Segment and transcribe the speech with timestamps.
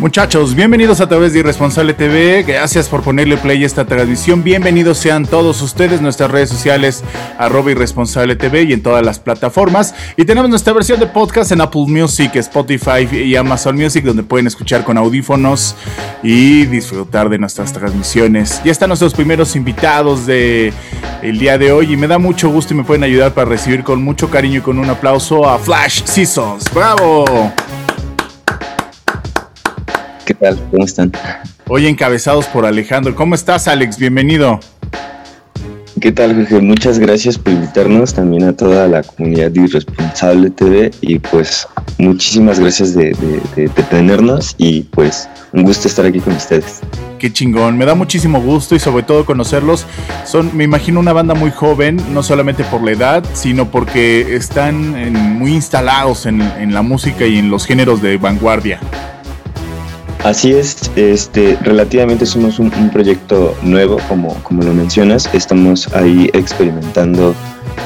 [0.00, 2.42] Muchachos, bienvenidos a través de Irresponsable TV.
[2.44, 4.42] Gracias por ponerle play esta transmisión.
[4.42, 7.04] Bienvenidos sean todos ustedes, nuestras redes sociales,
[7.36, 9.94] arroba Irresponsable TV y en todas las plataformas.
[10.16, 14.46] Y tenemos nuestra versión de podcast en Apple Music, Spotify y Amazon Music, donde pueden
[14.46, 15.76] escuchar con audífonos
[16.22, 18.62] y disfrutar de nuestras transmisiones.
[18.64, 20.72] Ya están nuestros primeros invitados de
[21.20, 23.84] el día de hoy y me da mucho gusto y me pueden ayudar para recibir
[23.84, 26.72] con mucho cariño y con un aplauso a Flash Seasons.
[26.72, 27.52] ¡Bravo!
[30.30, 30.56] ¿Qué tal?
[30.70, 31.10] ¿Cómo están?
[31.66, 33.16] Hoy encabezados por Alejandro.
[33.16, 33.98] ¿Cómo estás, Alex?
[33.98, 34.60] Bienvenido.
[36.00, 36.60] ¿Qué tal, Jorge?
[36.60, 41.66] Muchas gracias por invitarnos, también a toda la comunidad de Irresponsable TV y pues
[41.98, 43.12] muchísimas gracias de,
[43.90, 46.78] tenernos y pues un gusto estar aquí con ustedes.
[47.18, 49.84] Qué chingón, me da muchísimo gusto y sobre todo conocerlos.
[50.24, 55.36] Son, me imagino, una banda muy joven, no solamente por la edad, sino porque están
[55.40, 58.78] muy instalados en, en la música y en los géneros de vanguardia.
[60.24, 65.30] Así es, este, relativamente somos un, proyecto nuevo, como, como lo mencionas.
[65.32, 67.34] Estamos ahí experimentando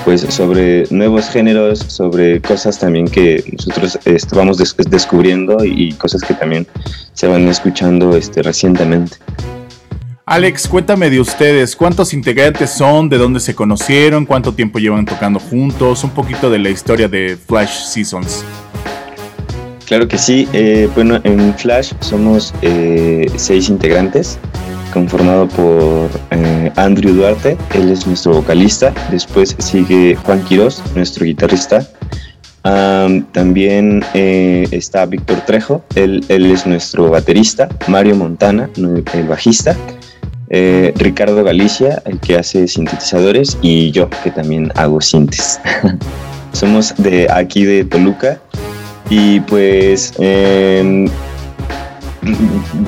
[0.04, 3.98] pues sobre nuevos géneros, sobre cosas también que nosotros
[4.32, 4.58] vamos
[4.90, 6.66] descubriendo y cosas que también
[7.12, 9.16] se van escuchando este, recientemente.
[10.26, 13.08] Alex, cuéntame de ustedes, ¿cuántos integrantes son?
[13.08, 14.26] ¿De dónde se conocieron?
[14.26, 16.02] ¿Cuánto tiempo llevan tocando juntos?
[16.02, 18.44] Un poquito de la historia de Flash Seasons.
[19.94, 20.48] Claro que sí.
[20.52, 24.40] Eh, bueno, en Flash somos eh, seis integrantes,
[24.92, 28.92] conformado por eh, Andrew Duarte, él es nuestro vocalista.
[29.12, 31.88] Después sigue Juan Quiroz, nuestro guitarrista.
[32.64, 37.68] también está Víctor Trejo, él, él, es nuestro baterista.
[37.86, 39.76] Mario Montana, el bajista.
[40.50, 43.58] Ricardo Galicia, el que hace sintetizadores.
[43.62, 45.60] Y yo, que también hago sintes.
[46.52, 48.40] somos de aquí de Toluca
[49.10, 50.14] y pues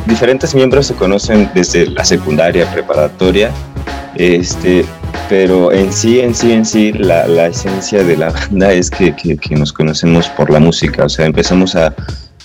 [0.06, 3.50] diferentes miembros se conocen desde la secundaria, preparatoria,
[4.16, 4.84] este,
[5.28, 9.15] pero en sí, en sí, en sí, la, la esencia de la banda es que,
[9.15, 11.94] que, nos conocemos por la música, o sea, empezamos a,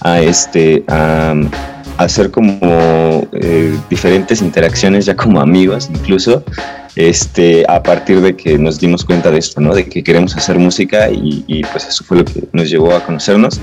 [0.01, 1.33] a este, a,
[1.97, 2.57] hacer como
[3.33, 6.43] eh, diferentes interacciones ya como amigos incluso,
[6.95, 9.73] este, a partir de que nos dimos cuenta de esto, ¿no?
[9.73, 13.59] De que queremos hacer música y, pues eso fue lo que nos llevó a conocernos.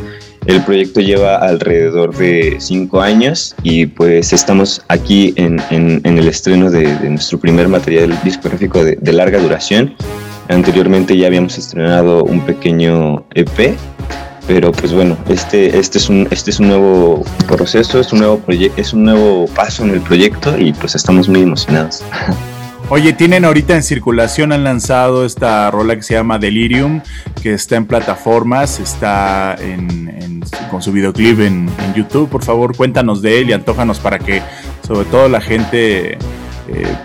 [0.46, 6.86] El proyecto lleva alrededor de cinco años y pues estamos aquí en, el estreno de,
[7.10, 9.94] nuestro primer material discográfico de, de larga duración.
[10.48, 13.76] Anteriormente ya habíamos estrenado un pequeño EP
[14.48, 18.40] pero pues bueno, este, este, es un, este es un nuevo proceso, es un nuevo,
[18.48, 22.02] es un nuevo paso en el proyecto y pues estamos muy emocionados.
[22.90, 27.02] Oye, tienen ahorita en circulación, han lanzado esta rola que se llama Delirium,
[27.42, 32.30] que está en plataformas, está en, con su videoclip en, YouTube.
[32.30, 34.40] Por favor, cuéntanos de él y antójanos para que
[34.86, 36.18] sobre todo la gente eh,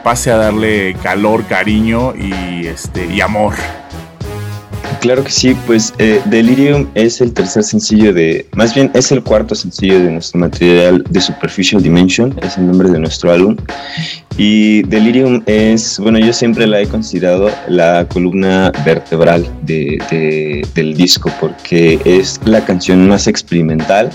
[0.06, 3.54] pase a darle calor, cariño y, este, y amor.
[5.00, 9.24] Claro que sí, pues eh, Delirium es el tercer sencillo de, más bien es el
[9.24, 13.58] cuarto sencillo de nuestro material de Superficial Dimension, es el nombre de nuestro álbum.
[14.38, 21.32] Y Delirium es, bueno, yo siempre la he considerado la columna vertebral de, del disco
[21.40, 24.10] porque es la canción más experimental.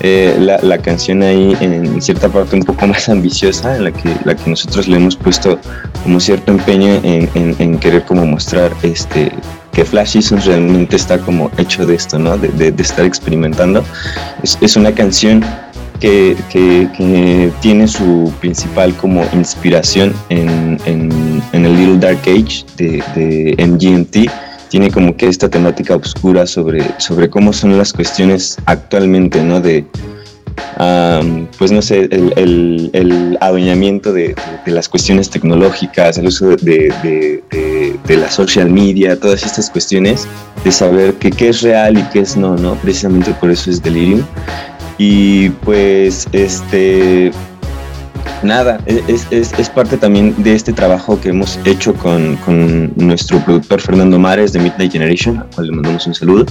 [0.00, 4.34] Eh, la, canción ahí en cierta parte un poco más ambiciosa en la que, la
[4.34, 5.58] que nosotros le hemos puesto
[6.02, 9.30] como cierto empeño en, en querer como mostrar este
[9.74, 12.38] que Flash Seasons realmente está como hecho de esto, ¿no?
[12.38, 13.84] De, estar experimentando.
[14.42, 15.44] Es, una canción
[16.00, 16.36] que,
[17.60, 20.78] tiene su principal como inspiración en,
[21.52, 24.30] el Little Dark Age de, de, MGMT.
[24.68, 29.60] Tiene como que esta temática oscura sobre, sobre cómo son las cuestiones actualmente, ¿no?
[29.60, 29.84] De,
[31.58, 34.34] pues no sé, el, adueñamiento de,
[34.66, 37.42] las cuestiones tecnológicas, el uso de,
[38.06, 40.26] de la social media, todas estas cuestiones,
[40.64, 42.74] de saber que qué es real y qué es no, ¿no?
[42.76, 44.22] Precisamente por eso es Delirium.
[44.98, 47.32] Y pues, este,
[48.42, 52.92] nada, e-, es, es, es, parte también de este trabajo que hemos hecho con, con,
[52.96, 56.46] nuestro productor Fernando Mares de Midnight Generation, al cual le mandamos un saludo.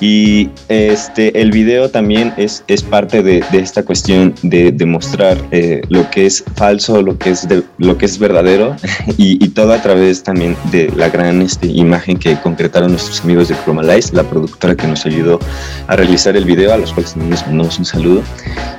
[0.00, 5.80] Y este, el video también es, es parte de, de esta cuestión de demostrar eh,
[5.88, 8.76] lo que es falso, lo que es, de, lo que es verdadero
[9.16, 13.48] y, y, todo a través también de la gran este, imagen que concretaron nuestros amigos
[13.48, 15.40] de Chromalize, la productora que nos ayudó
[15.86, 18.22] a realizar el video, a los cuales también les mandamos un saludo.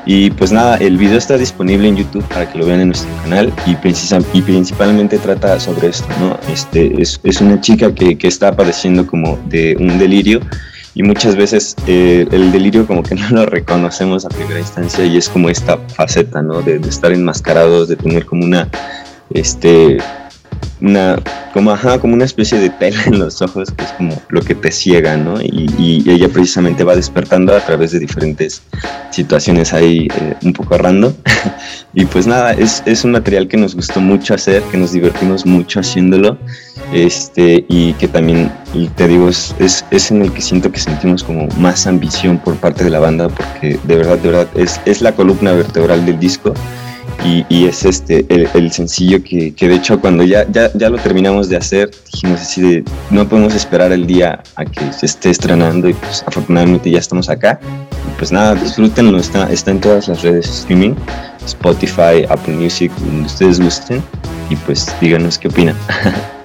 [0.06, 3.10] Y pues nada, el video está disponible en YouTube para que lo vean en nuestro
[3.24, 6.38] canal y, y principalmente trata sobre esto, ¿no?
[6.54, 10.42] Este, es, es una chica que, que está padeciendo como de un delirio
[10.98, 15.16] y muchas veces eh, el delirio como que no lo reconocemos a primera instancia y
[15.18, 16.62] es como esta faceta, ¿no?
[16.64, 18.68] De, de estar enmascarados, de tener como una,
[19.30, 20.00] este,
[20.82, 21.18] una,
[21.54, 24.56] como, ajá, como una especie de tela en los ojos, que es como lo que
[24.56, 25.40] te ciega, ¿no?
[25.40, 28.64] Y, y ella precisamente va despertando a través de diferentes
[29.12, 31.14] situaciones ahí eh, un poco random.
[31.94, 35.46] y pues nada, es, es un material que nos gustó mucho hacer, que nos divertimos
[35.46, 36.40] mucho haciéndolo
[36.94, 38.52] este, y que también,
[38.96, 42.56] te digo, es, es, es, en el que siento que sentimos como más ambición por
[42.56, 46.20] parte de la banda, porque de verdad, de verdad, es, es la columna vertebral del
[46.20, 46.54] disco
[47.26, 50.90] y, y es este, el, el sencillo que, que, de hecho cuando ya, ya, ya
[50.90, 55.08] lo terminamos de hacer, dijimos así de, no podemos esperar el día a que se
[55.08, 57.60] esté estrenando y pues afortunadamente ya estamos acá.
[57.62, 60.96] Y pues nada, disfrútenlo, está, está en todas las redes de streaming,
[61.46, 64.02] Spotify, Apple Music, donde ustedes gusten
[64.50, 65.76] y pues díganos qué opinan.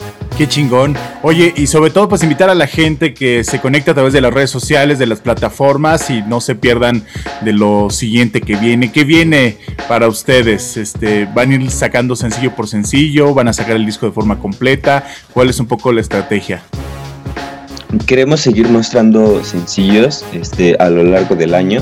[0.42, 0.96] Qué chingón.
[1.22, 4.20] Oye, y sobre todo, pues invitar a la gente que se conecte a través de
[4.20, 7.04] las redes sociales, de las plataformas y no se pierdan
[7.42, 8.90] de lo siguiente que viene.
[8.90, 10.76] ¿Qué viene para ustedes?
[10.76, 13.32] Este, ¿Van a ir sacando sencillo por sencillo?
[13.34, 15.06] ¿Van a sacar el disco de forma completa?
[15.32, 16.60] ¿Cuál es un poco la estrategia?
[18.04, 21.80] Queremos seguir mostrando sencillos este, a lo largo del año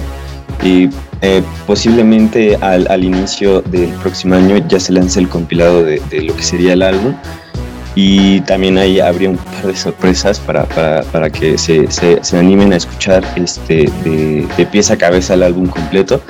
[0.62, 0.90] y
[1.22, 6.20] eh, posiblemente al, al, inicio del próximo año ya se lance el compilado de, de
[6.20, 7.14] lo que sería el álbum
[7.94, 12.38] y también ahí habría un par de sorpresas para, para, para que se, se, se,
[12.38, 16.22] animen a escuchar este, de, de pieza a cabeza el álbum completo.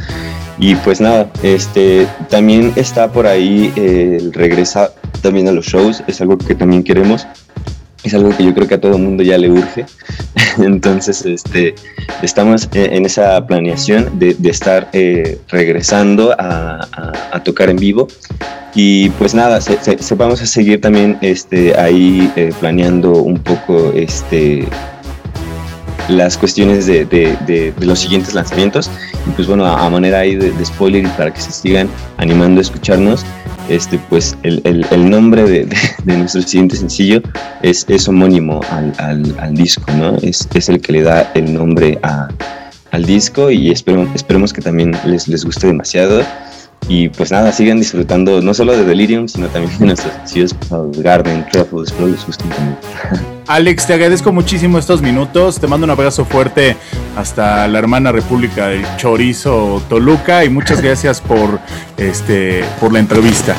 [0.59, 4.93] Y pues nada, este, también está por ahí eh, el regresar
[5.23, 7.27] también a los shows, es algo que también queremos
[8.02, 9.87] es algo que yo creo que a todo el mundo ya le urge.
[10.58, 11.75] Entonces, este,
[12.23, 18.08] estamos en esa planeación de, de estar eh, regresando a, a, a, tocar en vivo.
[18.75, 23.38] Y pues nada, se, se, se vamos a seguir también este, ahí eh, planeando un
[23.38, 24.67] poco este,
[26.08, 28.91] las cuestiones de, de, de, de, los siguientes lanzamientos.
[29.26, 32.62] Y pues bueno, a, manera ahí de, spoiler y para que se sigan animando a
[32.62, 33.25] escucharnos,
[33.71, 35.69] este, pues el, el, el nombre de,
[36.05, 37.23] nuestro siguiente sencillo
[37.63, 40.17] es, es homónimo al, al, al, disco, ¿no?
[40.17, 42.29] Es, es el que le da el nombre a,
[42.91, 46.23] al disco y espero, esperemos que también les, les guste demasiado.
[46.91, 50.99] Y pues nada, sigan disfrutando no solo de Delirium, sino también de nuestros sencillos pasados,
[50.99, 52.77] Garden, Truffle, espero les gusten también.
[53.47, 55.61] Alex, te agradezco muchísimo estos minutos.
[55.61, 56.77] Te mando un abrazo fuerte
[57.17, 61.61] hasta la hermana República del Chorizo, Toluca, y muchas gracias por,
[61.97, 63.55] este, por la entrevista.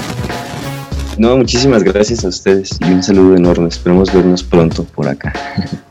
[1.18, 3.70] No, muchísimas gracias a ustedes y un saludo enorme.
[3.70, 5.32] Esperemos vernos pronto por acá.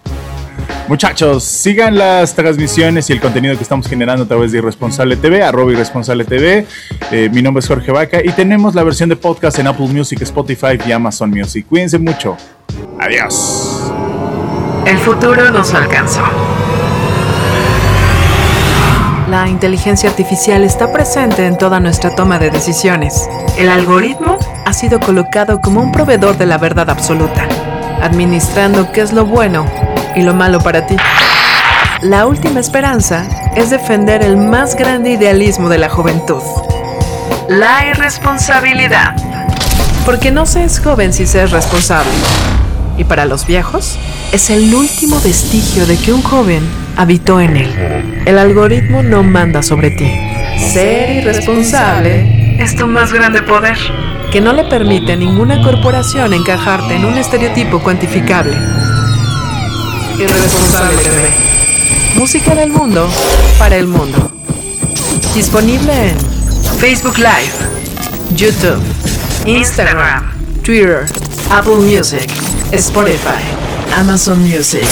[0.91, 5.41] Muchachos, sigan las transmisiones y el contenido que estamos generando a través de Irresponsable TV,
[5.41, 6.67] arroba Irresponsable TV.
[7.13, 10.21] Eh, mi nombre es Jorge Vaca y tenemos la versión de podcast en Apple Music,
[10.23, 11.65] Spotify y Amazon Music.
[11.69, 12.37] Cuídense mucho.
[12.99, 13.93] Adiós.
[14.85, 16.23] El futuro nos alcanzó.
[19.31, 23.29] La inteligencia artificial está presente en toda nuestra toma de decisiones.
[23.57, 27.47] El algoritmo ha sido colocado como un proveedor de la verdad absoluta,
[28.03, 29.67] administrando qué es lo bueno
[30.17, 30.97] y lo malo para ti.
[32.03, 33.27] La última esperanza
[33.57, 36.43] es defender el más grande idealismo de la juventud.
[37.49, 39.15] La irresponsabilidad.
[40.07, 42.11] Porque no se es joven si se es responsable.
[42.97, 43.99] Y para los viejos,
[44.33, 46.63] es el último vestigio de que un joven
[46.97, 48.23] habitó en él.
[48.25, 50.11] El algoritmo no manda sobre ti.
[50.73, 53.77] Ser irresponsable es tu más grande poder,
[54.31, 58.57] que no le permite a ninguna corporación encajarte en un estereotipo cuantificable.
[60.21, 61.31] Irresponsable TV.
[62.15, 63.09] Música del mundo
[63.59, 64.31] para el mundo.
[65.35, 66.17] Disponible en
[66.79, 67.55] Facebook Live,
[68.37, 68.83] YouTube,
[69.47, 70.31] Instagram,
[70.63, 71.07] Twitter,
[71.51, 72.29] Apple Music,
[72.71, 73.41] Spotify,
[73.97, 74.85] Amazon Music.